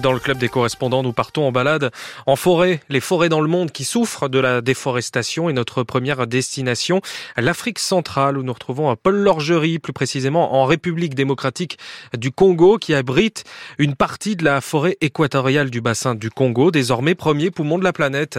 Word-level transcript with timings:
Dans 0.00 0.12
le 0.12 0.20
club 0.20 0.38
des 0.38 0.48
correspondants, 0.48 1.02
nous 1.02 1.12
partons 1.12 1.48
en 1.48 1.50
balade 1.50 1.90
en 2.26 2.36
forêt, 2.36 2.80
les 2.88 3.00
forêts 3.00 3.28
dans 3.28 3.40
le 3.40 3.48
monde 3.48 3.72
qui 3.72 3.82
souffrent 3.82 4.28
de 4.28 4.38
la 4.38 4.60
déforestation 4.60 5.48
et 5.48 5.52
notre 5.52 5.82
première 5.82 6.28
destination, 6.28 7.00
l'Afrique 7.36 7.80
centrale 7.80 8.38
où 8.38 8.44
nous 8.44 8.52
retrouvons 8.52 8.94
Paul 8.94 9.16
Lorgerie, 9.16 9.80
plus 9.80 9.92
précisément 9.92 10.54
en 10.54 10.66
République 10.66 11.16
démocratique 11.16 11.78
du 12.16 12.30
Congo 12.30 12.78
qui 12.78 12.94
abrite 12.94 13.42
une 13.78 13.96
partie 13.96 14.36
de 14.36 14.44
la 14.44 14.60
forêt 14.60 14.96
équatoriale 15.00 15.68
du 15.68 15.80
bassin 15.80 16.14
du 16.14 16.30
Congo, 16.30 16.70
désormais 16.70 17.16
premier 17.16 17.50
poumon 17.50 17.76
de 17.76 17.82
la 17.82 17.92
planète. 17.92 18.38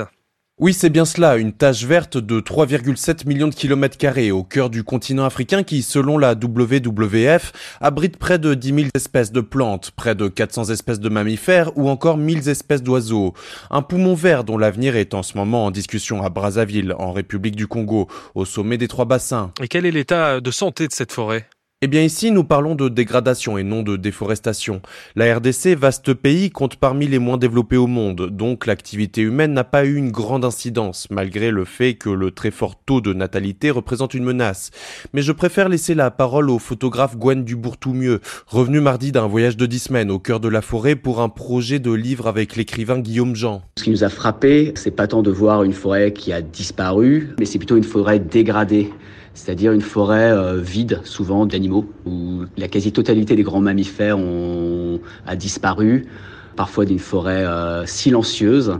Oui, 0.62 0.73
c'est 0.73 0.89
bien 0.89 1.05
cela, 1.05 1.38
une 1.38 1.54
tache 1.54 1.86
verte 1.86 2.18
de 2.18 2.41
3,7 2.41 3.26
millions 3.26 3.48
de 3.48 3.55
kilomètres 3.55 3.98
carrés 3.98 4.30
au 4.30 4.44
cœur 4.44 4.70
du 4.70 4.84
continent 4.84 5.23
africain 5.23 5.64
qui, 5.64 5.82
selon 5.82 6.18
la 6.18 6.34
WWF, 6.34 7.54
abrite 7.80 8.18
près 8.18 8.39
de 8.39 8.54
10 8.55 8.68
000 8.68 8.88
espèces 8.94 9.32
de 9.32 9.40
plantes, 9.40 9.91
près 9.91 10.16
de 10.16 10.27
400 10.27 10.66
espèces 10.66 11.00
de 11.00 11.08
mammifères 11.08 11.72
ou 11.77 11.88
encore 11.88 12.18
1000 12.18 12.50
espèces 12.50 12.84
d'oiseaux. 12.84 13.34
Un 13.72 13.82
poumon 13.82 14.16
vert 14.16 14.44
dont 14.44 14.58
l'avenir 14.58 14.98
est 14.98 15.13
en 15.13 15.23
ce 15.23 15.38
moment 15.38 15.66
en 15.66 15.72
discussion 15.72 16.22
à 16.23 16.27
Brazzaville, 16.27 16.94
en 16.99 17.13
République 17.13 17.55
du 17.55 17.68
Congo, 17.68 18.10
au 18.35 18.44
sommet 18.44 18.77
des 18.77 18.90
trois 18.90 19.05
bassins. 19.05 19.54
Et 19.62 19.70
quel 19.70 19.85
est 19.85 19.91
l'état 19.91 20.41
de 20.41 20.52
santé 20.52 20.90
de 20.90 20.94
cette 20.94 21.13
forêt? 21.13 21.48
Eh 21.82 21.88
bien 21.88 22.04
ici, 22.04 22.30
nous 22.32 22.44
parlons 22.44 22.76
de 22.76 22.90
dégradation 22.90 23.58
et 23.58 23.64
non 23.64 23.84
de 23.84 23.96
déforestation. 23.96 24.82
La 25.16 25.34
RDC, 25.34 25.78
vaste 25.78 26.14
pays, 26.14 26.50
compte 26.50 26.76
parmi 26.76 27.08
les 27.08 27.20
moins 27.20 27.38
développés 27.38 27.78
au 27.78 27.88
monde, 27.88 28.30
donc 28.30 28.66
l'activité 28.66 29.22
humaine 29.22 29.54
n'a 29.54 29.64
pas 29.64 29.86
eu 29.86 29.96
une 29.96 30.12
grande 30.12 30.44
incidence, 30.44 31.08
malgré 31.10 31.52
le 31.52 31.64
fait 31.64 31.94
que 31.94 32.10
le 32.10 32.32
très 32.32 32.52
fort 32.52 32.76
taux 32.86 33.00
de 33.00 33.14
natalité 33.14 33.72
représente 33.72 34.14
une 34.14 34.26
menace. 34.26 34.72
Mais 35.14 35.22
je 35.22 35.32
préfère 35.32 35.70
laisser 35.70 35.96
la 35.96 36.12
parole 36.12 36.50
au 36.50 36.60
photographe 36.60 37.16
Gwen 37.16 37.46
Dubourg-Toumieux, 37.46 38.20
revenu 38.48 38.82
mardi 38.82 39.14
d'un 39.14 39.27
voyage 39.27 39.55
de 39.55 39.66
dix 39.66 39.84
semaines 39.84 40.12
au 40.12 40.20
cœur 40.20 40.41
de 40.41 40.50
la 40.50 40.62
forêt 40.62 40.98
pour 40.98 41.22
un 41.22 41.30
projet 41.30 41.80
de 41.80 41.94
livre 41.94 42.27
avec 42.27 42.58
l'écrivain 42.58 43.00
Guillaume 43.00 43.38
Jean. 43.38 43.62
Ce 43.77 43.86
qui 43.86 43.91
nous 43.91 44.04
a 44.04 44.10
frappé, 44.10 44.74
c'est 44.76 44.91
pas 44.91 45.08
tant 45.08 45.22
de 45.22 45.32
voir 45.32 45.64
une 45.64 45.71
forêt 45.71 46.12
qui 46.12 46.34
a 46.34 46.41
disparu, 46.41 47.30
mais 47.40 47.46
c'est 47.46 47.58
plutôt 47.58 47.77
une 47.77 47.86
forêt 47.86 48.20
dégradée 48.20 48.90
c'est-à-dire 49.34 49.72
une 49.72 49.82
forêt 49.82 50.32
euh, 50.32 50.58
vide, 50.58 51.02
souvent 51.04 51.46
d'animaux, 51.46 51.85
où 52.05 52.44
la 52.58 52.68
quasi-totalité 52.68 53.36
des 53.36 53.44
grands 53.44 53.62
mammifères 53.62 54.18
ont, 54.18 54.99
a 55.26 55.36
disparu, 55.36 56.08
parfois 56.55 56.86
d'une 56.86 56.99
forêt 56.99 57.46
euh, 57.46 57.86
silencieuse 57.86 58.77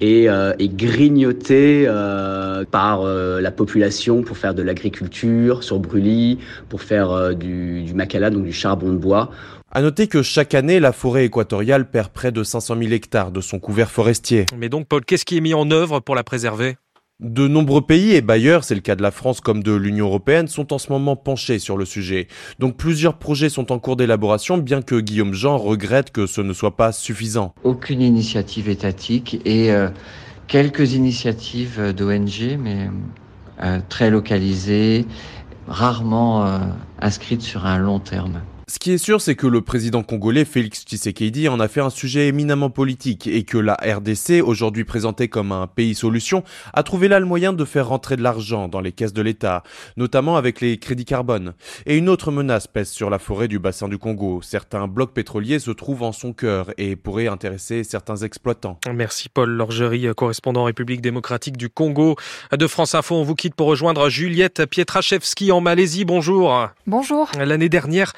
et, 0.00 0.28
euh, 0.28 0.52
grignotée 0.60 1.86
par 2.70 3.04
la 3.04 3.50
population 3.50 4.22
pour 4.22 4.36
faire 4.36 4.54
de 4.54 4.62
l'agriculture 4.62 5.62
sur 5.62 5.78
brûlis, 5.78 6.38
pour 6.68 6.82
faire 6.82 7.34
du, 7.34 7.82
du 7.82 7.94
macala, 7.94 8.30
donc 8.30 8.44
du 8.44 8.52
charbon 8.52 8.90
de 8.90 8.96
bois. 8.96 9.30
À 9.72 9.82
noter 9.82 10.06
que 10.06 10.22
chaque 10.22 10.54
année, 10.54 10.80
la 10.80 10.92
forêt 10.92 11.24
équatoriale 11.24 11.90
perd 11.90 12.08
près 12.08 12.32
de 12.32 12.42
500 12.42 12.76
000 12.78 12.92
hectares 12.92 13.30
de 13.30 13.40
son 13.40 13.58
couvert 13.58 13.90
forestier. 13.90 14.46
Mais 14.56 14.68
donc, 14.68 14.86
Paul, 14.86 15.04
qu'est-ce 15.04 15.24
qui 15.24 15.36
est 15.36 15.40
mis 15.40 15.54
en 15.54 15.70
œuvre 15.70 16.00
pour 16.00 16.14
la 16.14 16.24
préserver? 16.24 16.76
De 17.20 17.48
nombreux 17.48 17.80
pays 17.80 18.12
et 18.12 18.20
bailleurs, 18.20 18.64
c'est 18.64 18.74
le 18.74 18.82
cas 18.82 18.94
de 18.94 19.02
la 19.02 19.10
France 19.10 19.40
comme 19.40 19.62
de 19.62 19.72
l'Union 19.72 20.06
européenne, 20.06 20.48
sont 20.48 20.72
en 20.72 20.78
ce 20.78 20.92
moment 20.92 21.16
penchés 21.16 21.58
sur 21.58 21.76
le 21.76 21.84
sujet. 21.86 22.28
Donc 22.58 22.76
plusieurs 22.76 23.16
projets 23.16 23.48
sont 23.48 23.72
en 23.72 23.78
cours 23.78 23.96
d'élaboration, 23.96 24.58
bien 24.58 24.82
que 24.82 25.00
Guillaume 25.00 25.32
Jean 25.32 25.56
regrette 25.56 26.10
que 26.10 26.26
ce 26.26 26.42
ne 26.42 26.52
soit 26.52 26.76
pas 26.76 26.92
suffisant. 26.92 27.54
Aucune 27.64 28.02
initiative 28.02 28.68
étatique 28.68 29.40
et 29.46 29.72
euh, 29.72 29.88
quelques 30.46 30.92
initiatives 30.92 31.94
d'ONG, 31.94 32.58
mais 32.58 32.90
euh, 33.62 33.80
très 33.88 34.10
localisées, 34.10 35.06
rarement 35.68 36.46
euh, 36.46 36.58
inscrites 37.00 37.42
sur 37.42 37.64
un 37.64 37.78
long 37.78 37.98
terme. 37.98 38.42
Ce 38.76 38.78
qui 38.78 38.92
est 38.92 38.98
sûr, 38.98 39.22
c'est 39.22 39.36
que 39.36 39.46
le 39.46 39.62
président 39.62 40.02
congolais 40.02 40.44
Félix 40.44 40.84
Tshisekedi 40.84 41.48
en 41.48 41.60
a 41.60 41.66
fait 41.66 41.80
un 41.80 41.88
sujet 41.88 42.28
éminemment 42.28 42.68
politique 42.68 43.26
et 43.26 43.42
que 43.42 43.56
la 43.56 43.72
RDC, 43.72 44.42
aujourd'hui 44.44 44.84
présentée 44.84 45.28
comme 45.28 45.50
un 45.50 45.66
pays 45.66 45.94
solution, 45.94 46.44
a 46.74 46.82
trouvé 46.82 47.08
là 47.08 47.18
le 47.18 47.24
moyen 47.24 47.54
de 47.54 47.64
faire 47.64 47.88
rentrer 47.88 48.16
de 48.16 48.22
l'argent 48.22 48.68
dans 48.68 48.82
les 48.82 48.92
caisses 48.92 49.14
de 49.14 49.22
l'État, 49.22 49.62
notamment 49.96 50.36
avec 50.36 50.60
les 50.60 50.76
crédits 50.76 51.06
carbone. 51.06 51.54
Et 51.86 51.96
une 51.96 52.10
autre 52.10 52.30
menace 52.30 52.66
pèse 52.66 52.90
sur 52.90 53.08
la 53.08 53.18
forêt 53.18 53.48
du 53.48 53.58
bassin 53.58 53.88
du 53.88 53.96
Congo. 53.96 54.42
Certains 54.42 54.88
blocs 54.88 55.14
pétroliers 55.14 55.58
se 55.58 55.70
trouvent 55.70 56.02
en 56.02 56.12
son 56.12 56.34
cœur 56.34 56.70
et 56.76 56.96
pourraient 56.96 57.28
intéresser 57.28 57.82
certains 57.82 58.16
exploitants. 58.16 58.78
Merci 58.92 59.30
Paul 59.30 59.48
Lorgerie, 59.48 60.06
correspondant 60.14 60.64
République 60.64 61.00
démocratique 61.00 61.56
du 61.56 61.70
Congo. 61.70 62.16
De 62.52 62.66
France 62.66 62.94
Info, 62.94 63.14
on 63.14 63.22
vous 63.22 63.36
quitte 63.36 63.54
pour 63.54 63.68
rejoindre 63.68 64.10
Juliette 64.10 64.66
Pietraszewski 64.66 65.50
en 65.50 65.62
Malaisie. 65.62 66.04
Bonjour. 66.04 66.68
Bonjour. 66.86 67.30
L'année 67.38 67.70
dernière, 67.70 68.12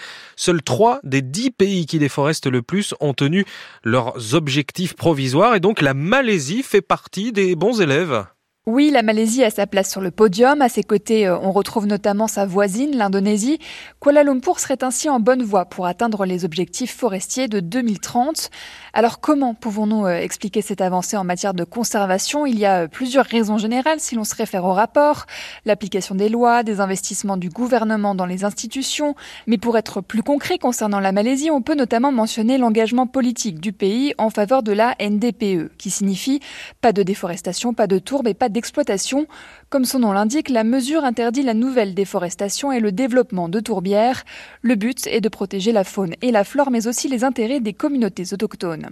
Seuls 0.49 0.63
trois 0.63 1.01
des 1.05 1.21
dix 1.21 1.51
pays 1.51 1.85
qui 1.85 1.99
déforestent 1.99 2.47
le 2.47 2.63
plus 2.63 2.95
ont 3.01 3.13
tenu 3.13 3.45
leurs 3.85 4.33
objectifs 4.33 4.97
provisoires 4.97 5.55
et 5.55 5.61
donc 5.61 5.83
la 5.83 5.93
Malaisie 5.93 6.63
fait 6.63 6.81
partie 6.81 7.33
des 7.33 7.55
bons 7.55 7.83
élèves. 7.83 8.25
Oui, 8.71 8.91
la 8.91 9.01
Malaisie 9.01 9.43
a 9.45 9.49
sa 9.49 9.67
place 9.67 9.91
sur 9.91 10.03
le 10.03 10.11
podium. 10.11 10.61
À 10.61 10.69
ses 10.69 10.83
côtés, 10.83 11.27
euh, 11.27 11.39
on 11.39 11.53
retrouve 11.53 11.87
notamment 11.87 12.27
sa 12.27 12.45
voisine, 12.45 12.95
l'Indonésie. 12.95 13.59
Kuala 13.99 14.25
Lumpur 14.25 14.61
serait 14.61 14.85
ainsi 14.85 15.09
en 15.09 15.21
bonne 15.21 15.43
voie 15.43 15.65
pour 15.65 15.87
atteindre 15.87 16.27
les 16.27 16.45
objectifs 16.45 16.95
forestiers 16.95 17.49
de 17.49 17.61
2030. 17.61 18.51
Alors 18.93 19.21
comment 19.21 19.55
pouvons-nous 19.55 20.05
euh, 20.05 20.19
expliquer 20.19 20.61
cette 20.61 20.83
avancée 20.83 21.17
en 21.17 21.25
matière 21.25 21.55
de 21.55 21.65
conservation? 21.65 22.45
Il 22.45 22.59
y 22.59 22.67
a 22.67 22.83
euh, 22.83 22.89
plusieurs 22.89 23.25
raisons 23.25 23.57
générales 23.57 24.01
si 24.01 24.17
l'on 24.17 24.25
se 24.25 24.35
réfère 24.35 24.67
au 24.67 24.75
rapport. 24.75 25.25
L'application 25.65 26.15
des 26.15 26.29
lois, 26.29 26.63
des 26.63 26.81
investissements 26.81 27.39
du 27.39 27.49
gouvernement 27.49 28.15
dans 28.15 28.27
les 28.27 28.45
institutions. 28.45 29.15
Mais 29.47 29.57
pour 29.57 29.79
être 29.79 30.03
plus 30.03 30.23
concret 30.23 30.59
concernant 30.59 31.01
la 31.01 31.13
Malaisie, 31.13 31.51
on 31.51 31.63
peut 31.63 31.75
notamment 31.75 32.13
mentionner 32.13 32.59
l'engagement 32.59 33.07
politique 33.07 33.61
du 33.61 33.73
pays 33.73 34.13
en 34.19 34.29
faveur 34.29 34.63
de 34.63 34.73
la 34.73 34.95
NDPE, 35.01 35.71
qui 35.79 35.89
signifie 35.89 36.41
pas 36.83 36.93
de 36.93 37.03
déforestation, 37.03 37.73
pas 37.73 37.87
de 37.87 37.99
tourbe 37.99 38.29
et 38.29 38.35
pas 38.35 38.51
de 38.51 38.58
exploitation. 38.59 39.27
Comme 39.71 39.85
son 39.85 40.01
nom 40.01 40.13
l'indique, 40.13 40.51
la 40.51 40.65
mesure 40.65 41.05
interdit 41.05 41.43
la 41.43 41.55
nouvelle 41.55 41.95
déforestation 41.95 42.73
et 42.73 42.81
le 42.81 42.93
développement 42.93 43.49
de 43.49 43.61
tourbières. 43.61 44.25
Le 44.63 44.75
but 44.75 45.07
est 45.07 45.21
de 45.21 45.29
protéger 45.29 45.73
la 45.73 45.85
faune 45.85 46.15
et 46.21 46.31
la 46.31 46.45
flore, 46.45 46.71
mais 46.71 46.87
aussi 46.87 47.09
les 47.09 47.25
intérêts 47.25 47.61
des 47.61 47.73
communautés 47.73 48.33
autochtones. 48.33 48.91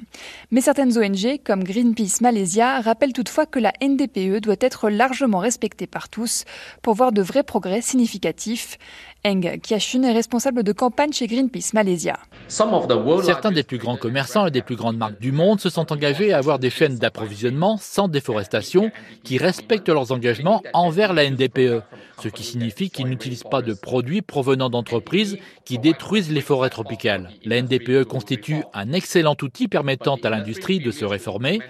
Mais 0.50 0.60
certaines 0.60 0.96
ONG, 0.96 1.40
comme 1.44 1.64
Greenpeace 1.64 2.20
Malaysia, 2.20 2.80
rappellent 2.80 3.12
toutefois 3.12 3.46
que 3.46 3.58
la 3.58 3.72
NDPE 3.82 4.40
doit 4.40 4.56
être 4.60 4.88
largement 4.88 5.38
respectée 5.38 5.86
par 5.86 6.08
tous 6.08 6.44
pour 6.82 6.94
voir 6.94 7.12
de 7.12 7.22
vrais 7.22 7.42
progrès 7.42 7.80
significatifs. 7.80 8.78
Eng 9.24 9.58
Kiashun 9.60 10.04
est 10.04 10.12
responsable 10.12 10.62
de 10.62 10.72
campagne 10.72 11.12
chez 11.12 11.26
Greenpeace 11.26 11.72
Malaysia. 11.74 12.16
Certains 12.48 13.50
des 13.50 13.64
plus 13.64 13.78
grands 13.78 13.96
commerçants 13.96 14.46
et 14.46 14.52
des 14.52 14.62
plus 14.62 14.76
grandes 14.76 14.98
marques 14.98 15.18
du 15.18 15.32
monde 15.32 15.60
se 15.60 15.68
sont 15.68 15.92
engagés 15.92 16.32
à 16.32 16.38
avoir 16.38 16.60
des 16.60 16.70
chaînes 16.70 16.96
d'approvisionnement 16.96 17.76
sans 17.76 18.06
déforestation 18.06 18.92
qui 19.24 19.36
respectent 19.56 19.88
leurs 19.88 20.12
engagements 20.12 20.62
envers 20.74 21.14
la 21.14 21.30
NDPE, 21.30 21.82
ce 22.22 22.28
qui 22.28 22.42
signifie 22.42 22.90
qu'ils 22.90 23.06
n'utilisent 23.06 23.42
pas 23.42 23.62
de 23.62 23.72
produits 23.72 24.20
provenant 24.20 24.68
d'entreprises 24.68 25.38
qui 25.64 25.78
détruisent 25.78 26.30
les 26.30 26.42
forêts 26.42 26.68
tropicales. 26.68 27.30
La 27.44 27.62
NDPE 27.62 28.04
constitue 28.04 28.62
un 28.74 28.92
excellent 28.92 29.36
outil 29.40 29.66
permettant 29.66 30.16
à 30.16 30.28
l'industrie 30.28 30.78
de 30.78 30.90
se 30.90 31.06
réformer, 31.06 31.60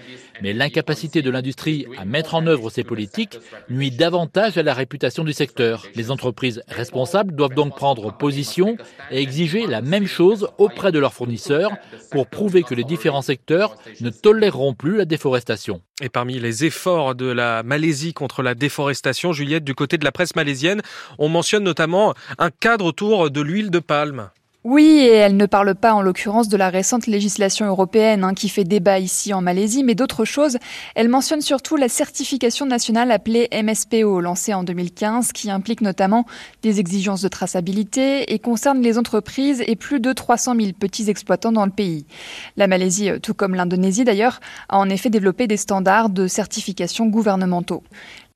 mais 0.43 0.53
l'incapacité 0.53 1.23
de 1.23 1.31
l'industrie 1.31 1.87
à 1.99 2.05
mettre 2.05 2.35
en 2.35 2.47
œuvre 2.47 2.71
ces 2.71 2.85
politiques 2.85 3.39
nuit 3.69 3.91
davantage 3.91 4.59
à 4.59 4.63
la 4.63 4.75
réputation 4.75 5.25
du 5.25 5.33
secteur. 5.33 5.87
Les 5.95 6.11
entreprises 6.11 6.63
responsables 6.69 7.35
doivent 7.35 7.55
donc 7.55 7.77
prendre 7.77 8.17
position 8.17 8.77
et 9.11 9.21
exiger 9.21 9.67
la 9.67 9.83
même 9.83 10.07
chose 10.07 10.49
auprès 10.59 10.93
de 10.93 10.99
leurs 10.99 11.15
fournisseurs 11.15 11.73
pour 12.11 12.27
prouver 12.27 12.63
que 12.63 12.75
les 12.75 12.85
différents 12.85 13.23
secteurs 13.23 13.77
ne 14.01 14.11
toléreront 14.11 14.75
plus 14.75 14.97
la 14.99 15.05
déforestation. 15.05 15.81
Et 16.03 16.09
parmi 16.09 16.39
les 16.39 16.65
efforts 16.65 17.15
de 17.15 17.27
la 17.27 17.63
Malaisie 17.63 18.13
contre 18.13 18.43
la 18.43 18.55
déforestation, 18.55 19.33
Juliette, 19.33 19.65
du 19.65 19.75
côté 19.75 19.97
de 19.97 20.05
la 20.05 20.13
presse 20.13 20.37
malaisienne, 20.37 20.83
on 21.19 21.29
mentionne 21.29 21.65
notamment 21.65 22.15
un 22.39 22.51
cadre 22.51 22.85
autour 22.85 23.31
de 23.31 23.41
l'huile 23.41 23.71
de 23.71 23.79
palme. 23.79 24.31
Oui, 24.69 24.99
et 24.99 25.12
elle 25.12 25.37
ne 25.37 25.47
parle 25.47 25.77
pas 25.77 25.94
en 25.94 26.03
l'occurrence 26.03 26.49
de 26.49 26.56
la 26.56 26.71
récente 26.71 27.06
législation 27.06 27.66
européenne 27.66 28.25
hein, 28.25 28.34
qui 28.34 28.49
fait 28.49 28.65
débat 28.65 28.99
ici 28.99 29.32
en 29.32 29.41
Malaisie, 29.41 29.84
mais 29.84 29.95
d'autres 29.95 30.24
choses. 30.24 30.59
Elle 30.97 31.09
mentionne 31.09 31.41
surtout 31.41 31.77
la 31.77 31.89
certification 31.89 32.66
nationale 32.66 33.13
appelée 33.13 33.48
MSPO, 33.53 34.21
lancée 34.21 34.54
en 34.54 34.65
2015, 34.65 35.30
qui 35.30 35.53
implique 35.53 35.83
notamment 35.83 36.27
des 36.63 36.80
exigences 36.80 37.22
de 37.22 37.28
traçabilité 37.28 38.34
et 38.34 38.41
concerne 38.41 38.83
les 38.83 38.98
entreprises 38.98 39.63
et 39.68 39.77
plus 39.77 40.01
de 40.01 40.13
300 40.13 40.57
000 40.59 40.72
petits 40.72 41.09
exploitants 41.09 41.53
dans 41.53 41.65
le 41.65 41.71
pays. 41.71 42.04
La 42.57 42.66
Malaisie, 42.66 43.10
tout 43.22 43.34
comme 43.34 43.54
l'Indonésie 43.54 44.03
d'ailleurs, 44.03 44.41
a 44.69 44.78
en 44.78 44.89
effet 44.89 45.10
développé 45.10 45.47
des 45.47 45.59
standards 45.59 46.10
de 46.10 46.27
certification 46.27 47.07
gouvernementaux. 47.07 47.84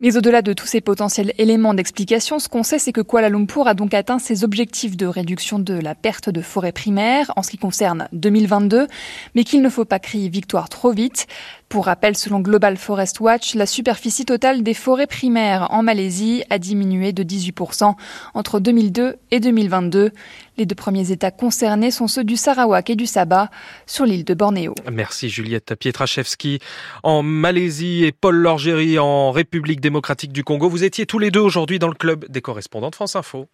Mais 0.02 0.16
au-delà 0.16 0.40
de 0.40 0.54
tous 0.54 0.66
ces 0.66 0.80
potentiels 0.80 1.34
éléments 1.36 1.74
d'explication, 1.74 2.38
ce 2.38 2.48
qu'on 2.48 2.62
sait, 2.62 2.78
c'est 2.78 2.90
que 2.92 3.02
Kuala 3.02 3.28
Lumpur 3.28 3.68
a 3.68 3.74
donc 3.74 3.92
atteint 3.92 4.18
ses 4.18 4.44
objectifs 4.44 4.96
de 4.96 5.04
réduction 5.04 5.58
de 5.58 5.74
la 5.74 5.94
perte 5.94 6.30
de 6.30 6.40
forêt 6.40 6.72
primaire 6.72 7.30
en 7.36 7.42
ce 7.42 7.50
qui 7.50 7.58
concerne 7.58 8.08
2022, 8.14 8.86
mais 9.34 9.44
qu'il 9.44 9.60
ne 9.60 9.68
faut 9.68 9.84
pas 9.84 9.98
crier 9.98 10.30
victoire 10.30 10.70
trop 10.70 10.92
vite. 10.92 11.26
Pour 11.70 11.84
rappel, 11.84 12.16
selon 12.16 12.40
Global 12.40 12.76
Forest 12.76 13.20
Watch, 13.20 13.54
la 13.54 13.64
superficie 13.64 14.24
totale 14.24 14.64
des 14.64 14.74
forêts 14.74 15.06
primaires 15.06 15.68
en 15.70 15.84
Malaisie 15.84 16.42
a 16.50 16.58
diminué 16.58 17.12
de 17.12 17.22
18% 17.22 17.94
entre 18.34 18.58
2002 18.58 19.14
et 19.30 19.38
2022. 19.38 20.10
Les 20.58 20.66
deux 20.66 20.74
premiers 20.74 21.12
États 21.12 21.30
concernés 21.30 21.92
sont 21.92 22.08
ceux 22.08 22.24
du 22.24 22.36
Sarawak 22.36 22.90
et 22.90 22.96
du 22.96 23.06
Sabah, 23.06 23.50
sur 23.86 24.04
l'île 24.04 24.24
de 24.24 24.34
Bornéo. 24.34 24.74
Merci 24.90 25.28
Juliette 25.28 25.76
Pietraszewski. 25.76 26.58
En 27.04 27.22
Malaisie 27.22 28.04
et 28.04 28.10
Paul 28.10 28.34
Lorgéry 28.34 28.98
en 28.98 29.30
République 29.30 29.80
démocratique 29.80 30.32
du 30.32 30.42
Congo, 30.42 30.68
vous 30.68 30.82
étiez 30.82 31.06
tous 31.06 31.20
les 31.20 31.30
deux 31.30 31.38
aujourd'hui 31.38 31.78
dans 31.78 31.86
le 31.86 31.94
club 31.94 32.26
des 32.28 32.40
correspondants 32.40 32.90
de 32.90 32.96
France 32.96 33.14
Info. 33.14 33.46